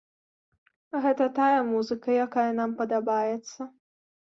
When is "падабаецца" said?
2.83-3.71